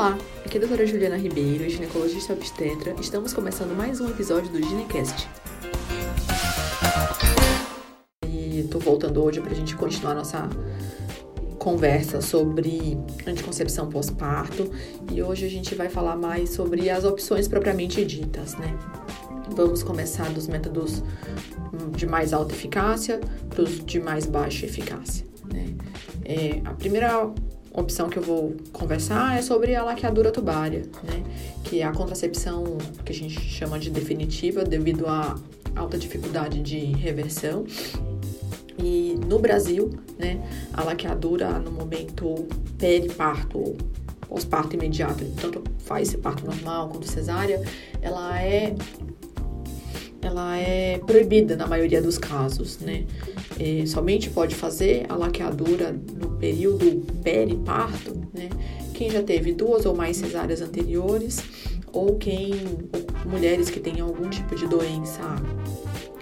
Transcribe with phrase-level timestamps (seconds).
[0.00, 2.94] Olá, aqui é a doutora Juliana Ribeiro, ginecologista obstetra.
[2.98, 5.28] Estamos começando mais um episódio do Ginecast.
[8.26, 10.48] E tô voltando hoje para a gente continuar nossa
[11.58, 14.70] conversa sobre anticoncepção pós-parto
[15.12, 18.74] e hoje a gente vai falar mais sobre as opções propriamente ditas, né?
[19.50, 21.02] Vamos começar dos métodos
[21.94, 23.20] de mais alta eficácia
[23.50, 25.26] para os de mais baixa eficácia.
[25.52, 25.74] Né?
[26.24, 27.30] É, a primeira
[27.72, 31.22] opção que eu vou conversar é sobre a laqueadura tubária, né?
[31.64, 35.36] Que é a contracepção que a gente chama de definitiva devido à
[35.76, 37.64] alta dificuldade de reversão.
[38.78, 40.40] E no Brasil, né,
[40.72, 42.46] a laqueadura no momento
[42.78, 43.76] periparto
[44.26, 47.60] pós-parto imediato, tanto faz parto normal quanto cesárea,
[48.00, 48.74] ela é
[50.22, 53.04] ela é proibida na maioria dos casos, né?
[53.60, 58.48] É, somente pode fazer a laqueadura no período periparto, né?
[58.94, 61.42] Quem já teve duas ou mais cesáreas anteriores
[61.92, 62.54] ou quem
[63.26, 65.20] mulheres que têm algum tipo de doença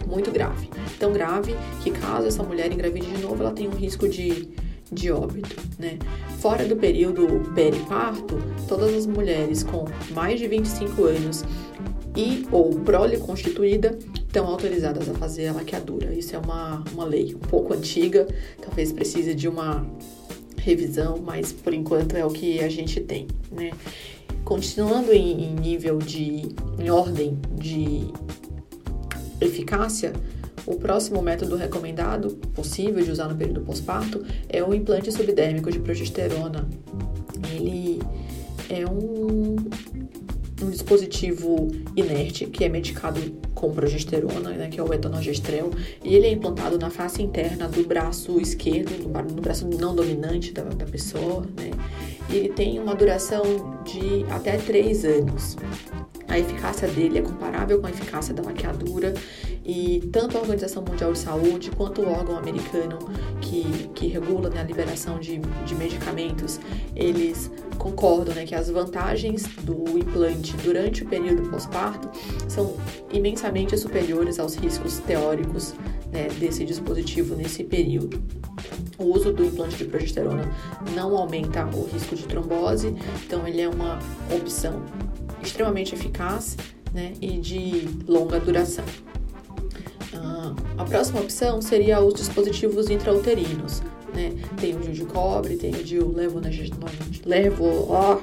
[0.04, 4.08] muito grave, tão grave que caso essa mulher engravide de novo, ela tem um risco
[4.08, 4.48] de
[4.90, 5.98] de óbito, né?
[6.38, 11.44] Fora do período periparto, todas as mulheres com mais de 25 anos
[12.16, 13.98] e ou prole constituída
[14.28, 16.14] estão autorizadas a fazer a laqueadura.
[16.14, 18.28] Isso é uma, uma lei um pouco antiga,
[18.60, 19.84] talvez precise de uma
[20.58, 23.70] revisão, mas por enquanto é o que a gente tem, né?
[24.44, 26.42] Continuando em, em nível de,
[26.78, 28.06] em ordem de
[29.40, 30.12] eficácia,
[30.66, 35.80] o próximo método recomendado, possível de usar no período pós-parto, é o implante subdérmico de
[35.80, 36.68] progesterona.
[37.54, 38.00] Ele
[38.68, 39.56] é um
[40.62, 43.20] um dispositivo inerte que é medicado
[43.54, 45.70] com progesterona, né, que é o etanogestrel,
[46.04, 50.62] e ele é implantado na face interna do braço esquerdo, no braço não dominante da,
[50.62, 51.70] da pessoa, né,
[52.30, 53.42] e ele tem uma duração
[53.84, 55.56] de até 3 anos.
[56.28, 59.14] A eficácia dele é comparável com a eficácia da maquiadura
[59.64, 62.98] e tanto a Organização Mundial de Saúde quanto o órgão americano
[63.40, 66.60] que, que regula né, a liberação de, de medicamentos,
[66.94, 72.10] eles concordam né, que as vantagens do implante durante o período pós-parto
[72.48, 72.76] são
[73.10, 75.74] imensamente superiores aos riscos teóricos
[76.12, 78.22] né, desse dispositivo nesse período.
[78.98, 80.50] O uso do implante de progesterona
[80.94, 82.94] não aumenta o risco de trombose,
[83.24, 83.98] então ele é uma
[84.34, 84.82] opção
[85.48, 86.56] extremamente eficaz
[86.92, 88.84] né, e de longa duração.
[90.12, 93.82] Uh, a próxima opção seria os dispositivos intrauterinos.
[94.14, 94.32] Né?
[94.60, 96.40] Tem o de cobre, tem o levo,
[97.26, 98.18] levo, ó,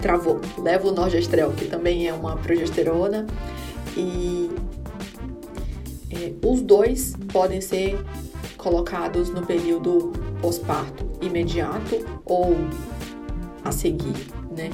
[0.00, 3.26] travou, levo norgestrel, que também é uma progesterona.
[3.96, 4.50] E
[6.10, 7.98] é, os dois podem ser
[8.56, 12.56] colocados no período pós-parto imediato ou
[13.64, 14.16] a seguir,
[14.56, 14.70] né?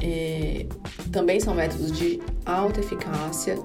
[0.00, 0.66] É,
[1.10, 3.56] também são métodos de alta eficácia,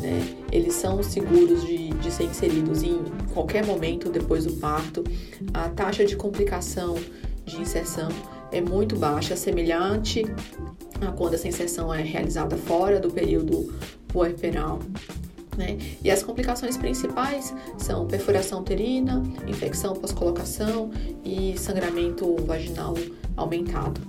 [0.00, 0.36] né?
[0.50, 3.02] Eles são seguros de, de ser inseridos em
[3.32, 5.04] qualquer momento depois do parto.
[5.52, 6.96] A taxa de complicação
[7.44, 8.08] de inserção
[8.50, 10.24] é muito baixa, semelhante
[11.00, 13.72] a quando essa inserção é realizada fora do período
[14.08, 14.80] puerperal.
[15.56, 15.78] Né?
[16.02, 20.90] E as complicações principais são perfuração uterina, infecção pós-colocação
[21.24, 22.94] e sangramento vaginal
[23.36, 24.00] aumentado.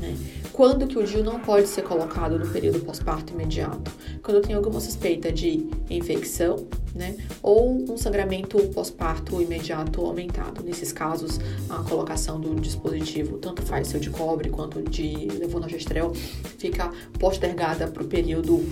[0.00, 0.16] Né?
[0.52, 3.92] Quando que o DIU não pode ser colocado no período pós-parto imediato?
[4.22, 7.16] Quando tem alguma suspeita de infecção, né?
[7.42, 10.62] Ou um sangramento pós-parto imediato aumentado.
[10.64, 16.12] Nesses casos, a colocação do dispositivo, tanto faz seu de cobre quanto de levonorgestrel,
[16.58, 18.64] fica postergada para o período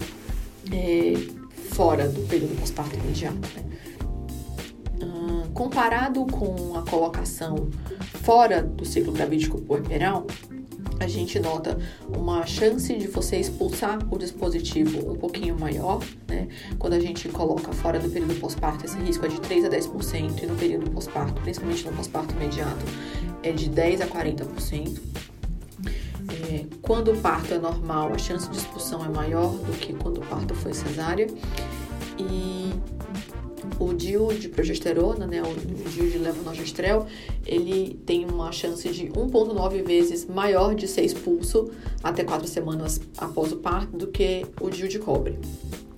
[0.72, 1.12] é,
[1.70, 3.48] fora do período pós-parto imediato.
[3.54, 3.78] Né?
[5.58, 7.68] Comparado com a colocação
[8.22, 10.24] fora do ciclo gravídico puerperal,
[11.00, 11.78] a gente nota
[12.08, 16.48] uma chance de você expulsar o dispositivo um pouquinho maior, né?
[16.78, 20.42] Quando a gente coloca fora do período pós-parto, esse risco é de 3 a 10%,
[20.42, 22.84] e no período pós-parto, principalmente no pós-parto imediato,
[23.42, 25.00] é de 10 a 40%.
[26.50, 30.18] É, quando o parto é normal, a chance de expulsão é maior do que quando
[30.18, 31.26] o parto foi cesárea.
[32.18, 32.72] E
[33.78, 37.06] o DIU de progesterona, né, o DIU de levonorgestrel,
[37.46, 41.70] ele tem uma chance de 1,9 vezes maior de ser expulso
[42.02, 45.38] até 4 semanas após o parto do que o DIU de cobre.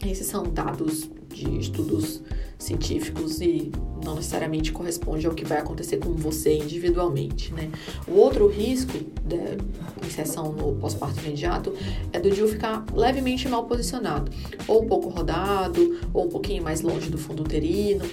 [0.07, 2.21] Esses são dados de estudos
[2.59, 3.73] científicos e
[4.05, 7.71] não necessariamente corresponde ao que vai acontecer com você individualmente, né?
[8.07, 8.93] O outro risco
[9.25, 11.73] de inserção no pós-parto imediato
[12.13, 14.31] é do DIU ficar levemente mal posicionado,
[14.69, 18.05] ou um pouco rodado, ou um pouquinho mais longe do fundo uterino,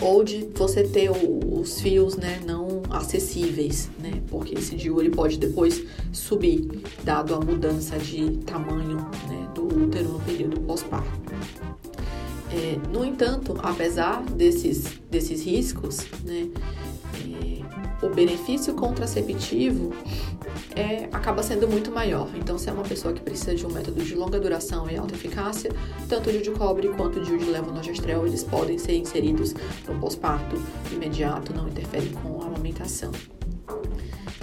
[0.00, 4.22] ou de você ter os fios, né, não acessíveis, né?
[4.28, 6.68] Porque esse DIU ele pode depois subir,
[7.04, 8.98] dado a mudança de tamanho
[9.28, 11.31] né, do útero no período pós-parto.
[12.54, 16.48] É, no entanto, apesar desses, desses riscos, né,
[17.24, 19.90] é, o benefício contraceptivo
[20.76, 22.28] é, acaba sendo muito maior.
[22.36, 25.14] Então, se é uma pessoa que precisa de um método de longa duração e alta
[25.14, 25.72] eficácia,
[26.08, 29.54] tanto o DIU de cobre quanto o DIU de levonorgestrel, eles podem ser inseridos
[29.88, 30.60] no pós-parto
[30.90, 33.12] imediato, não interferem com a amamentação.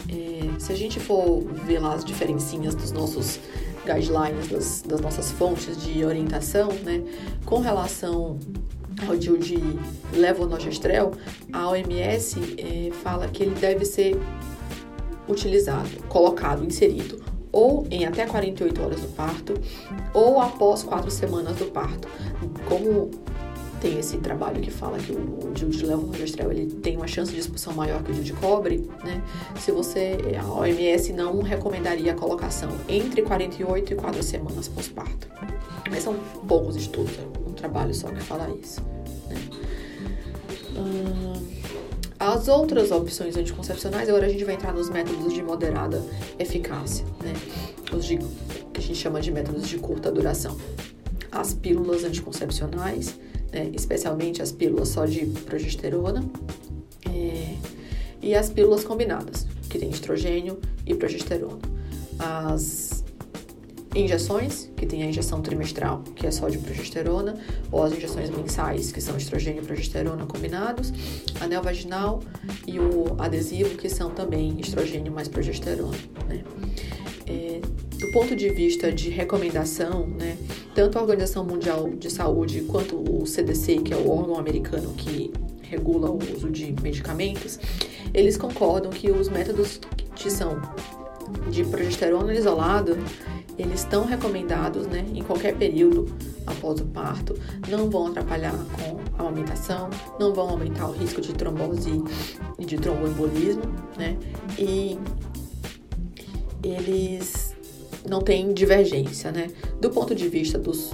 [0.09, 3.39] É, se a gente for ver lá as diferencinhas dos nossos
[3.85, 7.03] guidelines, das, das nossas fontes de orientação, né,
[7.45, 8.39] com relação
[9.07, 9.57] ao DIU de
[10.13, 11.13] levonorgestrel,
[11.53, 14.19] a OMS é, fala que ele deve ser
[15.27, 19.53] utilizado, colocado, inserido ou em até 48 horas do parto
[20.13, 22.07] ou após quatro semanas do parto.
[22.67, 23.09] Como
[23.79, 27.39] tem esse trabalho que fala que o, DIU de levonorgestrel ele tem uma chance de
[27.39, 29.23] expulsão maior que o DIU de cobre, né?
[29.59, 35.27] Se você, a OMS não recomendaria a colocação entre 48 e 4 semanas pós-parto.
[35.89, 36.15] Mas são
[36.47, 38.81] poucos estudos, é um trabalho só que fala isso.
[39.27, 39.35] Né?
[40.77, 41.49] Hum,
[42.19, 46.03] as outras opções anticoncepcionais, agora a gente vai entrar nos métodos de moderada
[46.37, 47.33] eficácia, né?
[47.95, 50.57] Os de, que a gente chama de métodos de curta duração.
[51.31, 53.17] As pílulas anticoncepcionais,
[53.51, 53.71] né?
[53.73, 56.23] especialmente as pílulas só de progesterona,
[57.07, 57.55] é,
[58.21, 61.59] e as pílulas combinadas, que tem estrogênio e progesterona.
[62.17, 63.03] As
[63.95, 67.35] injeções, que tem a injeção trimestral, que é só de progesterona,
[67.71, 70.93] ou as injeções mensais, que são estrogênio e progesterona combinados,
[71.39, 72.21] anel vaginal
[72.67, 75.97] e o adesivo, que são também estrogênio mais progesterona,
[76.27, 76.43] né?
[77.25, 77.61] É,
[77.97, 80.37] do ponto de vista de recomendação, né,
[80.73, 85.31] tanto a Organização Mundial de Saúde quanto o CDC, que é o órgão americano que
[85.61, 87.59] regula o uso de medicamentos,
[88.13, 89.79] eles concordam que os métodos
[90.15, 90.59] que são
[91.51, 92.97] de progesterona isolado
[93.59, 96.05] eles estão recomendados né, em qualquer período
[96.47, 97.37] após o parto,
[97.67, 102.01] não vão atrapalhar com a amamentação, não vão aumentar o risco de trombose
[102.57, 103.63] e de tromboembolismo,
[103.97, 104.17] né?
[104.57, 104.97] E
[106.63, 107.48] eles
[108.07, 109.47] não têm divergência, né?
[109.79, 110.91] Do ponto de vista dos,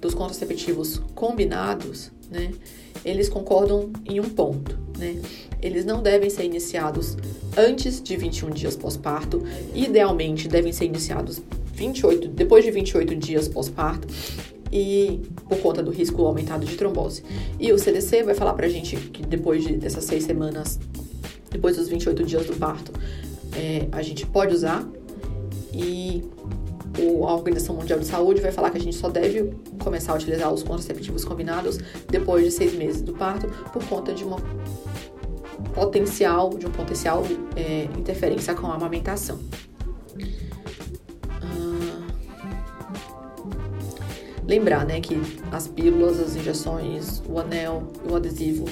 [0.00, 2.52] dos contraceptivos combinados, né?
[3.04, 5.20] Eles concordam em um ponto, né?
[5.62, 7.16] Eles não devem ser iniciados
[7.56, 9.42] antes de 21 dias pós-parto,
[9.74, 11.40] idealmente devem ser iniciados
[11.72, 14.08] 28, depois de 28 dias pós-parto
[14.72, 17.22] e por conta do risco aumentado de trombose.
[17.58, 20.78] E o CDC vai falar pra gente que depois de, dessas seis semanas,
[21.50, 22.92] depois dos 28 dias do parto,
[23.54, 24.86] é, a gente pode usar
[25.72, 26.24] e
[26.96, 29.52] a Organização Mundial de Saúde vai falar que a gente só deve
[29.82, 31.78] começar a utilizar os contraceptivos combinados
[32.08, 34.38] depois de seis meses do parto por conta de uma
[35.74, 37.22] potencial, de um potencial
[37.54, 39.38] é, interferência com a amamentação.
[44.46, 45.20] lembrar, né, que
[45.50, 48.66] as pílulas, as injeções, o anel o adesivo,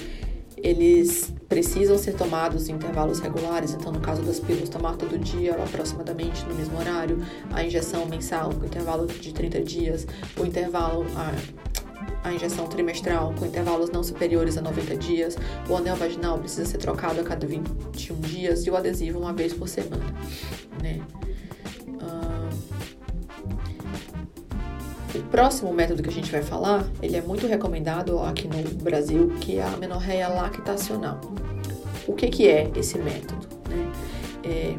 [0.56, 3.73] eles precisam ser tomados em intervalos regulares.
[3.75, 7.25] Então, no caso das pílulas, tomar todo dia, aproximadamente no mesmo horário.
[7.53, 10.05] A injeção mensal, com intervalo de 30 dias.
[10.37, 15.37] O intervalo, a, a injeção trimestral, com intervalos não superiores a 90 dias.
[15.69, 18.67] O anel vaginal precisa ser trocado a cada 21 dias.
[18.67, 20.12] E o adesivo, uma vez por semana,
[20.83, 21.01] né?
[25.15, 29.29] O próximo método que a gente vai falar, ele é muito recomendado aqui no Brasil,
[29.41, 31.20] que é a menorreia lactacional.
[32.06, 33.46] O que, que é esse método?
[33.69, 33.93] Né?
[34.44, 34.75] É,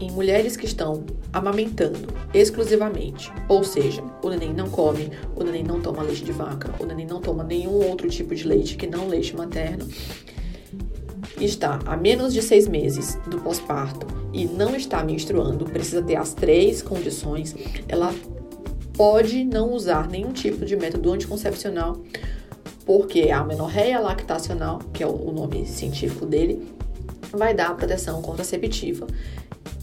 [0.00, 5.80] em mulheres que estão amamentando exclusivamente, ou seja, o neném não come, o neném não
[5.80, 9.06] toma leite de vaca, o neném não toma nenhum outro tipo de leite que não
[9.06, 9.86] leite materno,
[11.38, 16.34] está a menos de seis meses do pós-parto e não está menstruando, precisa ter as
[16.34, 17.54] três condições,
[17.88, 18.14] ela
[18.94, 22.00] pode não usar nenhum tipo de método anticoncepcional,
[22.90, 26.66] porque a menorreia lactacional, que é o nome científico dele,
[27.30, 29.06] vai dar proteção contraceptiva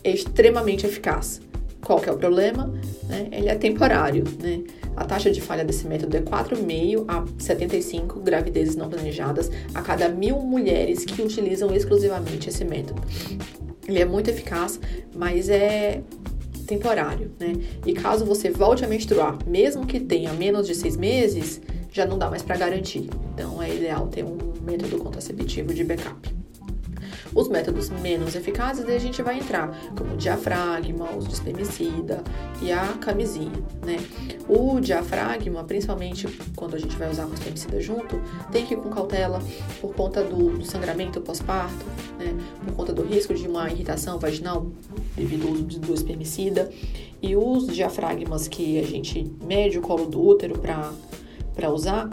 [0.04, 1.40] extremamente eficaz.
[1.86, 2.68] Qual que é o problema?
[3.04, 3.30] Né?
[3.32, 4.62] Ele é temporário, né?
[4.94, 10.10] A taxa de falha desse método é 4,5 a 75 gravidezes não planejadas a cada
[10.10, 13.02] mil mulheres que utilizam exclusivamente esse método.
[13.88, 14.82] Ele é muito eficaz,
[15.16, 16.02] mas é
[16.68, 17.54] temporário, né?
[17.86, 21.62] E caso você volte a menstruar, mesmo que tenha menos de seis meses,
[21.98, 23.10] já não dá mais para garantir.
[23.34, 26.38] Então é ideal ter um método contraceptivo de backup.
[27.34, 32.24] Os métodos menos eficazes, a gente vai entrar, como o diafragma, uso de espermicida
[32.62, 33.52] e a camisinha,
[33.86, 33.98] né?
[34.48, 38.90] O diafragma, principalmente quando a gente vai usar com espermicida junto, tem que ir com
[38.90, 39.40] cautela
[39.82, 41.86] por conta do, do sangramento pós-parto,
[42.18, 42.36] né?
[42.64, 44.68] Por conta do risco de uma irritação vaginal
[45.16, 46.70] devido ao uso do espermicida.
[47.22, 50.58] E os diafragmas que a gente mede o colo do útero
[51.58, 52.08] para usar,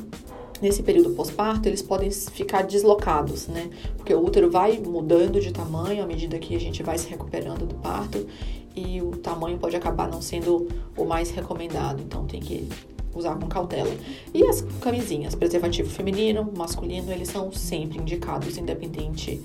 [0.60, 3.68] nesse período pós-parto, eles podem ficar deslocados, né?
[3.94, 7.66] Porque o útero vai mudando de tamanho à medida que a gente vai se recuperando
[7.66, 8.26] do parto
[8.74, 12.66] e o tamanho pode acabar não sendo o mais recomendado, então tem que
[13.14, 13.94] usar com cautela.
[14.32, 19.40] E as camisinhas, preservativo feminino, masculino, eles são sempre indicados, independente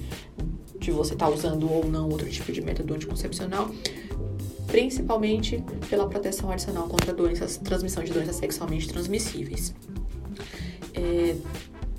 [0.80, 3.70] de você estar tá usando ou não outro tipo de método anticoncepcional
[4.70, 9.76] principalmente pela proteção adicional contra doenças, transmissão de doenças sexualmente transmissíveis.
[10.94, 11.36] É,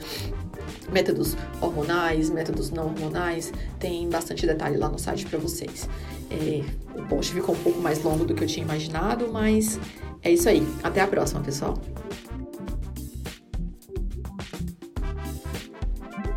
[0.92, 5.88] métodos hormonais, métodos não hormonais, tem bastante detalhe lá no site para vocês.
[6.30, 6.62] É,
[6.98, 9.78] o post ficou um pouco mais longo do que eu tinha imaginado, mas
[10.22, 10.66] é isso aí.
[10.82, 11.78] Até a próxima, pessoal!